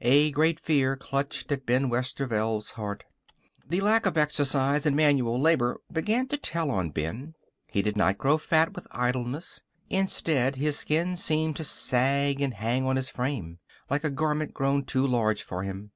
A 0.00 0.32
great 0.32 0.58
fear 0.58 0.96
clutched 0.96 1.52
at 1.52 1.64
Ben 1.64 1.88
Westerveld's 1.88 2.72
heart. 2.72 3.04
The 3.68 3.80
lack 3.80 4.04
of 4.04 4.18
exercise 4.18 4.84
and 4.84 4.96
manual 4.96 5.40
labor 5.40 5.80
began 5.92 6.26
to 6.26 6.36
tell 6.36 6.72
on 6.72 6.90
Ben. 6.90 7.34
He 7.68 7.82
did 7.82 7.96
not 7.96 8.18
grow 8.18 8.36
fat 8.36 8.74
from 8.74 8.82
idleness. 8.90 9.62
Instead 9.88 10.56
his 10.56 10.76
skin 10.76 11.16
seemed 11.16 11.54
to 11.54 11.62
sag 11.62 12.40
and 12.40 12.54
hang 12.54 12.84
on 12.84 12.96
his 12.96 13.08
frame, 13.10 13.60
like 13.88 14.02
a 14.02 14.10
garment 14.10 14.52
grown 14.52 14.84
too 14.84 15.06
large 15.06 15.44
for 15.44 15.62
him. 15.62 15.92